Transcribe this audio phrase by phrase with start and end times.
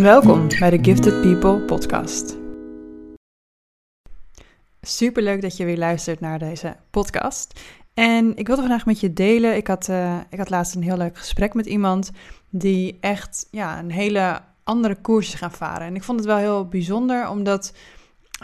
[0.00, 2.36] Welkom bij de Gifted People podcast.
[4.80, 7.60] Super leuk dat je weer luistert naar deze podcast.
[7.94, 9.56] En ik wilde vandaag met je delen.
[9.56, 12.10] Ik had, uh, ik had laatst een heel leuk gesprek met iemand
[12.50, 15.86] die echt ja, een hele andere koers is gaan varen.
[15.86, 17.72] En ik vond het wel heel bijzonder, omdat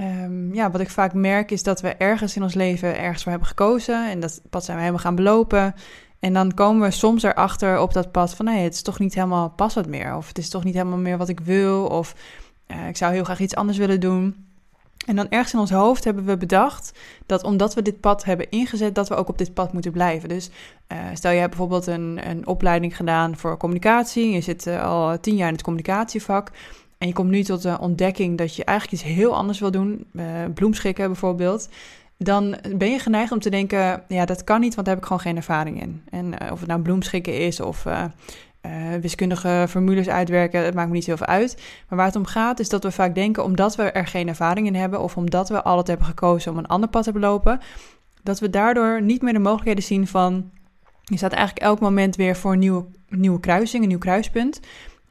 [0.01, 3.31] um, ja, wat ik vaak merk is dat we ergens in ons leven ergens voor
[3.31, 4.11] hebben gekozen.
[4.11, 5.75] En dat pad zijn we helemaal gaan belopen.
[6.21, 9.15] En dan komen we soms erachter op dat pad van nee, het is toch niet
[9.15, 10.17] helemaal passend meer.
[10.17, 11.87] Of het is toch niet helemaal meer wat ik wil.
[11.87, 12.15] Of
[12.67, 14.45] uh, ik zou heel graag iets anders willen doen.
[15.07, 18.51] En dan ergens in ons hoofd hebben we bedacht dat omdat we dit pad hebben
[18.51, 20.29] ingezet, dat we ook op dit pad moeten blijven.
[20.29, 20.51] Dus
[20.93, 24.31] uh, stel je hebt bijvoorbeeld een, een opleiding gedaan voor communicatie.
[24.31, 26.51] Je zit uh, al tien jaar in het communicatievak.
[26.99, 30.07] En je komt nu tot de ontdekking dat je eigenlijk iets heel anders wil doen.
[30.55, 31.69] Bloemschikken bijvoorbeeld
[32.19, 35.11] dan ben je geneigd om te denken: ja, dat kan niet, want daar heb ik
[35.11, 36.03] gewoon geen ervaring in.
[36.11, 38.05] En uh, of het nou bloemschikken is of uh,
[38.67, 41.63] uh, wiskundige formules uitwerken, het maakt me niet heel veel uit.
[41.89, 44.67] Maar waar het om gaat, is dat we vaak denken: omdat we er geen ervaring
[44.67, 47.61] in hebben, of omdat we altijd hebben gekozen om een ander pad te belopen,
[48.23, 50.51] dat we daardoor niet meer de mogelijkheden zien van.
[51.03, 54.61] Je staat eigenlijk elk moment weer voor een nieuwe, nieuwe kruising, een nieuw kruispunt.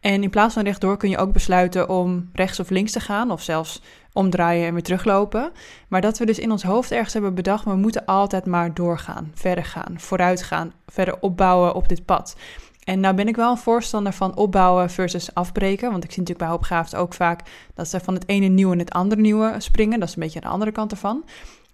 [0.05, 3.31] En in plaats van rechtdoor kun je ook besluiten om rechts of links te gaan,
[3.31, 3.81] of zelfs
[4.13, 5.51] omdraaien en weer teruglopen.
[5.87, 9.31] Maar dat we dus in ons hoofd ergens hebben bedacht, we moeten altijd maar doorgaan,
[9.33, 12.35] verder gaan, vooruit gaan, verder opbouwen op dit pad.
[12.83, 15.91] En nou ben ik wel een voorstander van opbouwen versus afbreken.
[15.91, 17.41] Want ik zie natuurlijk bij hoopgaafd ook vaak
[17.73, 19.99] dat ze van het ene nieuwe in het andere nieuwe springen.
[19.99, 21.23] Dat is een beetje de andere kant ervan.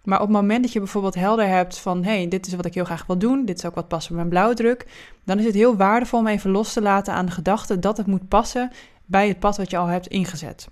[0.04, 2.04] Maar op het moment dat je bijvoorbeeld helder hebt van...
[2.04, 4.08] hé, hey, dit is wat ik heel graag wil doen, dit is ook wat past
[4.08, 4.88] bij mijn blauwdruk...
[5.26, 8.08] dan is het heel waardevol om even los te laten aan de gedachte dat het
[8.08, 8.72] moet passen...
[9.06, 10.68] bij het pad wat je al hebt ingezet.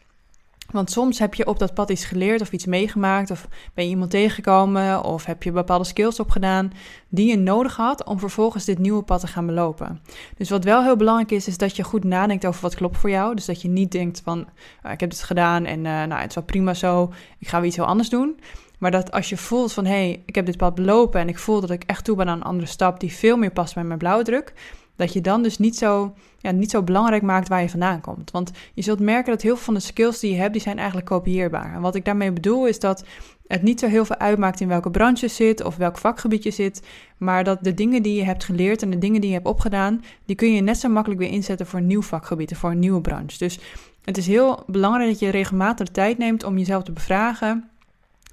[0.71, 3.89] Want soms heb je op dat pad iets geleerd of iets meegemaakt, of ben je
[3.89, 6.71] iemand tegengekomen, of heb je bepaalde skills opgedaan
[7.09, 10.01] die je nodig had om vervolgens dit nieuwe pad te gaan belopen.
[10.37, 13.09] Dus wat wel heel belangrijk is, is dat je goed nadenkt over wat klopt voor
[13.09, 13.35] jou.
[13.35, 14.47] Dus dat je niet denkt van,
[14.81, 17.57] ah, ik heb dit gedaan en uh, nou, het is wel prima zo, ik ga
[17.57, 18.39] weer iets heel anders doen.
[18.79, 21.39] Maar dat als je voelt van, hé, hey, ik heb dit pad belopen en ik
[21.39, 23.83] voel dat ik echt toe ben aan een andere stap die veel meer past bij
[23.83, 24.53] mijn blauwdruk,
[24.95, 28.31] dat je dan dus niet zo, ja, niet zo belangrijk maakt waar je vandaan komt.
[28.31, 30.77] Want je zult merken dat heel veel van de skills die je hebt, die zijn
[30.77, 31.73] eigenlijk kopieerbaar.
[31.73, 33.03] En wat ik daarmee bedoel is dat
[33.47, 36.51] het niet zo heel veel uitmaakt in welke branche je zit of welk vakgebied je
[36.51, 36.81] zit.
[37.17, 40.03] Maar dat de dingen die je hebt geleerd en de dingen die je hebt opgedaan,
[40.25, 42.79] die kun je net zo makkelijk weer inzetten voor een nieuw vakgebied of voor een
[42.79, 43.37] nieuwe branche.
[43.37, 43.59] Dus
[44.03, 47.68] het is heel belangrijk dat je regelmatig tijd neemt om jezelf te bevragen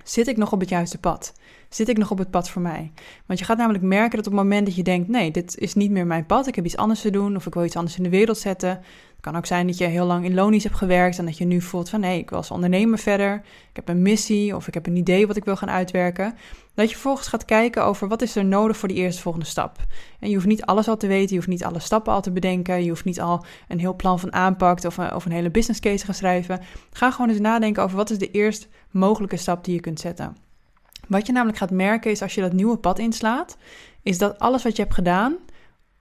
[0.07, 1.33] Zit ik nog op het juiste pad?
[1.69, 2.93] Zit ik nog op het pad voor mij?
[3.27, 5.75] Want je gaat namelijk merken dat op het moment dat je denkt: nee, dit is
[5.75, 7.97] niet meer mijn pad, ik heb iets anders te doen of ik wil iets anders
[7.97, 8.69] in de wereld zetten.
[8.69, 11.45] Het kan ook zijn dat je heel lang in lonies hebt gewerkt en dat je
[11.45, 13.35] nu voelt van nee, ik wil als ondernemer verder.
[13.71, 16.35] Ik heb een missie of ik heb een idee wat ik wil gaan uitwerken.
[16.75, 19.77] Dat je vervolgens gaat kijken over wat is er nodig voor die eerste volgende stap.
[20.21, 22.31] En je hoeft niet alles al te weten, je hoeft niet alle stappen al te
[22.31, 25.51] bedenken, je hoeft niet al een heel plan van aanpak of een, of een hele
[25.51, 26.61] business case te gaan schrijven.
[26.93, 28.69] Ga gewoon eens nadenken over wat is de eerst
[28.99, 30.37] mogelijke stap die je kunt zetten.
[31.09, 33.57] Wat je namelijk gaat merken is als je dat nieuwe pad inslaat,
[34.03, 35.37] is dat alles wat je hebt gedaan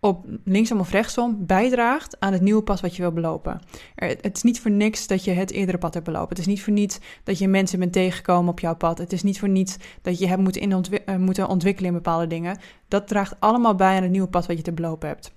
[0.05, 3.61] op linksom of rechtsom bijdraagt aan het nieuwe pad wat je wil belopen.
[3.95, 6.29] het is niet voor niks dat je het eerdere pad hebt belopen.
[6.29, 8.97] Het is niet voor niets dat je mensen bent tegengekomen op jouw pad.
[8.97, 12.57] Het is niet voor niets dat je hebt moeten, uh, moeten ontwikkelen in bepaalde dingen.
[12.87, 15.31] Dat draagt allemaal bij aan het nieuwe pad wat je te belopen hebt.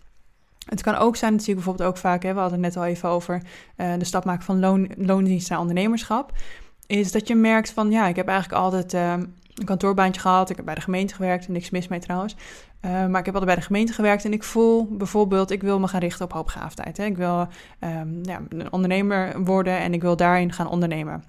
[0.69, 2.91] Het kan ook zijn, dat zie bijvoorbeeld ook vaak, hè, we hadden het net al
[2.91, 3.43] even over
[3.77, 6.33] uh, de stap maken van loon, loondienst naar ondernemerschap
[6.89, 9.13] is dat je merkt van ja, ik heb eigenlijk altijd uh,
[9.55, 10.51] een kantoorbaantje gehad.
[10.51, 12.37] Ik heb bij de gemeente gewerkt, niks mis mee trouwens.
[12.85, 15.81] Uh, maar ik heb altijd bij de gemeente gewerkt en ik voel bijvoorbeeld, ik wil
[15.81, 16.97] me gaan richten op hoopgaafdheid.
[16.97, 17.05] Hè.
[17.05, 17.49] Ik wil
[17.81, 21.25] um, ja, een ondernemer worden en ik wil daarin gaan ondernemen.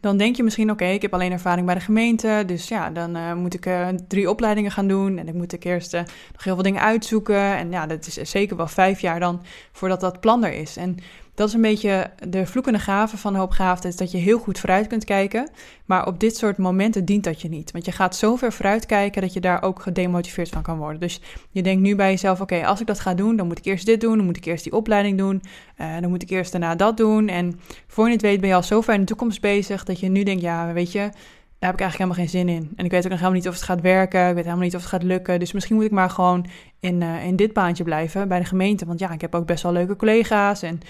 [0.00, 2.42] Dan denk je misschien, oké, ik heb alleen ervaring bij de gemeente.
[2.46, 5.18] Dus ja, dan uh, moet ik uh, drie opleidingen gaan doen.
[5.18, 7.56] En ik moet ik eerst nog heel veel dingen uitzoeken.
[7.56, 9.42] En ja, dat is zeker wel vijf jaar dan
[9.72, 10.76] voordat dat plan er is.
[10.76, 10.96] En
[11.38, 14.86] dat is een beetje de vloekende gave van hoopgaafde, is dat je heel goed vooruit
[14.86, 15.50] kunt kijken.
[15.84, 17.70] Maar op dit soort momenten dient dat je niet.
[17.70, 21.00] Want je gaat zo ver vooruit kijken dat je daar ook gedemotiveerd van kan worden.
[21.00, 23.64] Dus je denkt nu bij jezelf, oké, als ik dat ga doen, dan moet ik
[23.64, 25.42] eerst dit doen, dan moet ik eerst die opleiding doen,
[25.80, 27.28] uh, dan moet ik eerst daarna dat doen.
[27.28, 30.00] En voor je het weet ben je al zo ver in de toekomst bezig dat
[30.00, 31.10] je nu denkt, ja, weet je,
[31.58, 32.72] daar heb ik eigenlijk helemaal geen zin in.
[32.76, 34.28] En ik weet ook nog helemaal niet of het gaat werken.
[34.28, 35.38] Ik weet helemaal niet of het gaat lukken.
[35.38, 36.46] Dus misschien moet ik maar gewoon
[36.80, 38.86] in, uh, in dit baantje blijven bij de gemeente.
[38.86, 40.62] Want ja, ik heb ook best wel leuke collega's.
[40.62, 40.80] En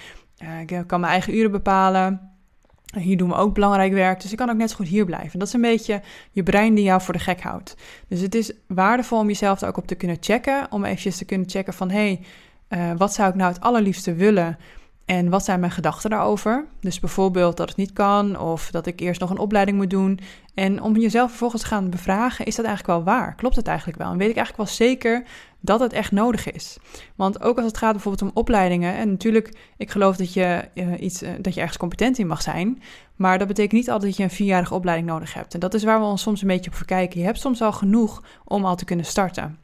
[0.43, 2.31] uh, ik kan mijn eigen uren bepalen.
[2.97, 5.39] Hier doen we ook belangrijk werk, dus ik kan ook net zo goed hier blijven.
[5.39, 6.01] Dat is een beetje
[6.31, 7.75] je brein die jou voor de gek houdt.
[8.07, 10.67] Dus het is waardevol om jezelf er ook op te kunnen checken.
[10.69, 12.19] Om eventjes te kunnen checken van, hé,
[12.67, 14.57] hey, uh, wat zou ik nou het allerliefste willen?
[15.09, 16.65] En wat zijn mijn gedachten daarover?
[16.79, 20.19] Dus bijvoorbeeld dat het niet kan of dat ik eerst nog een opleiding moet doen.
[20.53, 23.35] En om jezelf vervolgens te gaan bevragen, is dat eigenlijk wel waar?
[23.35, 24.11] Klopt het eigenlijk wel?
[24.11, 25.23] En weet ik eigenlijk wel zeker
[25.59, 26.77] dat het echt nodig is?
[27.15, 31.01] Want ook als het gaat bijvoorbeeld om opleidingen, en natuurlijk, ik geloof dat je, uh,
[31.01, 32.81] iets, uh, dat je ergens competent in mag zijn,
[33.15, 35.53] maar dat betekent niet altijd dat je een vierjarige opleiding nodig hebt.
[35.53, 37.19] En dat is waar we ons soms een beetje op verkijken.
[37.19, 39.57] Je hebt soms al genoeg om al te kunnen starten.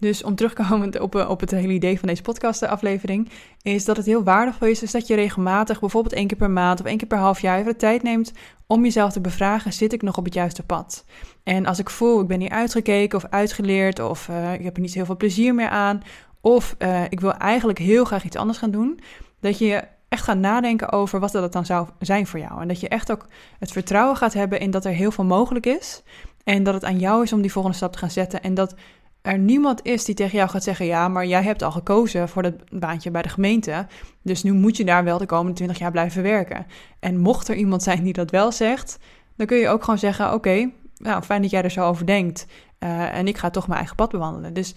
[0.00, 3.30] Dus om terugkomend op, op het hele idee van deze podcastaflevering,
[3.62, 6.80] is dat het heel waardevol is, is dat je regelmatig, bijvoorbeeld één keer per maand
[6.80, 8.32] of één keer per half jaar, even de tijd neemt
[8.66, 11.04] om jezelf te bevragen, zit ik nog op het juiste pad?
[11.42, 14.82] En als ik voel, ik ben hier uitgekeken of uitgeleerd, of uh, ik heb er
[14.82, 16.02] niet heel veel plezier meer aan,
[16.40, 19.00] of uh, ik wil eigenlijk heel graag iets anders gaan doen,
[19.40, 22.60] dat je echt gaat nadenken over wat dat dan zou zijn voor jou.
[22.60, 23.26] En dat je echt ook
[23.58, 26.02] het vertrouwen gaat hebben in dat er heel veel mogelijk is.
[26.44, 28.42] En dat het aan jou is om die volgende stap te gaan zetten.
[28.42, 28.74] En dat
[29.22, 32.42] er niemand is die tegen jou gaat zeggen: Ja, maar jij hebt al gekozen voor
[32.42, 33.86] dat baantje bij de gemeente.
[34.22, 36.66] Dus nu moet je daar wel de komende 20 jaar blijven werken.
[37.00, 38.98] En mocht er iemand zijn die dat wel zegt,
[39.36, 42.46] dan kun je ook gewoon zeggen: Oké, nou fijn dat jij er zo over denkt.
[42.78, 44.54] Uh, en ik ga toch mijn eigen pad bewandelen.
[44.54, 44.74] Dus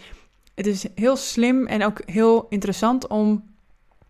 [0.55, 3.43] het is heel slim en ook heel interessant om,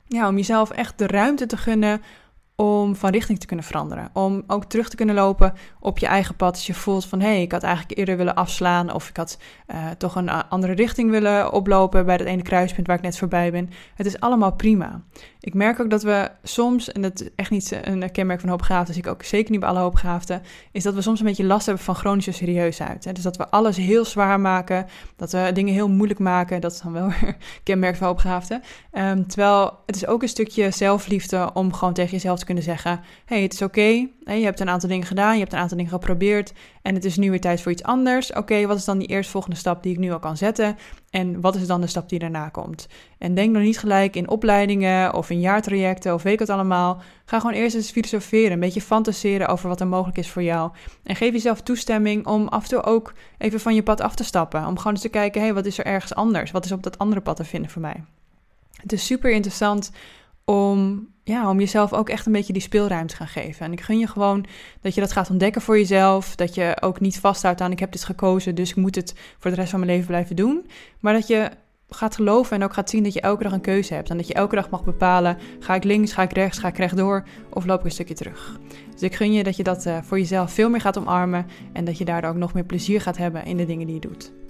[0.07, 2.01] ja, om jezelf echt de ruimte te gunnen
[2.55, 4.09] om van richting te kunnen veranderen.
[4.13, 7.19] Om ook terug te kunnen lopen op je eigen pad als je voelt van...
[7.19, 8.93] hé, hey, ik had eigenlijk eerder willen afslaan...
[8.93, 12.05] of ik had uh, toch een andere richting willen oplopen...
[12.05, 13.69] bij dat ene kruispunt waar ik net voorbij ben.
[13.95, 15.01] Het is allemaal prima.
[15.39, 18.93] Ik merk ook dat we soms, en dat is echt niet een kenmerk van hoopgaafden...
[18.93, 20.41] zie ik ook zeker niet bij alle hoopgaafden...
[20.71, 23.05] is dat we soms een beetje last hebben van chronische serieusheid.
[23.05, 23.11] Hè?
[23.11, 24.85] Dus dat we alles heel zwaar maken...
[25.15, 26.61] dat we dingen heel moeilijk maken.
[26.61, 28.61] Dat is dan wel weer kenmerk van hoopgaafden.
[28.91, 31.49] Um, terwijl het is ook een stukje zelfliefde...
[31.53, 34.07] om gewoon tegen jezelf kunnen zeggen: hey, het is oké.
[34.25, 36.53] Je hebt een aantal dingen gedaan, je hebt een aantal dingen geprobeerd.
[36.81, 38.33] En het is nu weer tijd voor iets anders.
[38.33, 40.77] Oké, wat is dan die eerstvolgende stap die ik nu al kan zetten?
[41.09, 42.87] En wat is dan de stap die daarna komt?
[43.17, 47.01] En denk nog niet gelijk in opleidingen of in jaartrajecten of weet ik het allemaal.
[47.25, 50.71] Ga gewoon eerst eens filosoferen, een beetje fantaseren over wat er mogelijk is voor jou.
[51.03, 54.23] En geef jezelf toestemming om af en toe ook even van je pad af te
[54.23, 54.67] stappen.
[54.67, 56.51] Om gewoon eens te kijken: hey, wat is er ergens anders?
[56.51, 58.03] Wat is op dat andere pad te vinden voor mij?
[58.81, 59.91] Het is super interessant
[60.45, 63.65] om, ja, om jezelf ook echt een beetje die speelruimte te gaan geven.
[63.65, 64.45] En ik gun je gewoon
[64.81, 66.35] dat je dat gaat ontdekken voor jezelf.
[66.35, 69.51] Dat je ook niet vasthoudt aan ik heb dit gekozen, dus ik moet het voor
[69.51, 70.69] de rest van mijn leven blijven doen.
[70.99, 71.49] Maar dat je
[71.89, 74.09] gaat geloven en ook gaat zien dat je elke dag een keuze hebt.
[74.09, 76.77] En dat je elke dag mag bepalen, ga ik links, ga ik rechts, ga ik
[76.77, 78.59] rechtdoor of loop ik een stukje terug.
[78.91, 81.85] Dus ik gun je dat je dat uh, voor jezelf veel meer gaat omarmen en
[81.85, 84.42] dat je daardoor ook nog meer plezier gaat hebben in de dingen die je doet.